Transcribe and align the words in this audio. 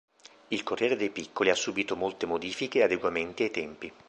Il 0.47 0.63
"Corriere 0.63 0.95
dei 0.95 1.11
Piccoli" 1.11 1.51
ha 1.51 1.55
subito 1.55 1.95
molte 1.95 2.25
modifiche 2.25 2.79
e 2.79 2.81
adeguamenti 2.85 3.43
ai 3.43 3.51
tempi. 3.51 3.93